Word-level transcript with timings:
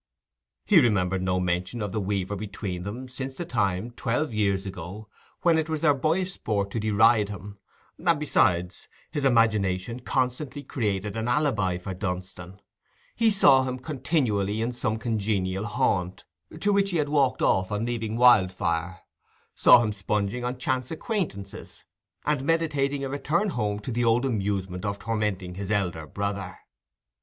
He 0.65 0.79
remembered 0.79 1.21
no 1.21 1.39
mention 1.39 1.79
of 1.79 1.91
the 1.91 2.01
weaver 2.01 2.35
between 2.35 2.81
them 2.85 3.07
since 3.07 3.35
the 3.35 3.45
time, 3.45 3.91
twelve 3.91 4.33
years 4.33 4.65
ago, 4.65 5.07
when 5.43 5.59
it 5.59 5.69
was 5.69 5.81
their 5.81 5.93
boyish 5.93 6.31
sport 6.31 6.71
to 6.71 6.79
deride 6.79 7.29
him; 7.29 7.59
and, 8.03 8.19
besides, 8.19 8.87
his 9.11 9.25
imagination 9.25 9.99
constantly 9.99 10.63
created 10.63 11.15
an 11.15 11.27
alibi 11.27 11.77
for 11.77 11.93
Dunstan: 11.93 12.59
he 13.15 13.29
saw 13.29 13.63
him 13.63 13.77
continually 13.77 14.59
in 14.59 14.73
some 14.73 14.97
congenial 14.97 15.65
haunt, 15.65 16.25
to 16.59 16.73
which 16.73 16.89
he 16.89 16.97
had 16.97 17.09
walked 17.09 17.43
off 17.43 17.71
on 17.71 17.85
leaving 17.85 18.17
Wildfire—saw 18.17 19.83
him 19.83 19.93
sponging 19.93 20.43
on 20.43 20.57
chance 20.57 20.89
acquaintances, 20.89 21.83
and 22.25 22.43
meditating 22.43 23.03
a 23.03 23.09
return 23.09 23.49
home 23.49 23.79
to 23.81 23.91
the 23.91 24.03
old 24.03 24.25
amusement 24.25 24.83
of 24.83 24.97
tormenting 24.97 25.53
his 25.53 25.69
elder 25.69 26.07
brother. 26.07 26.57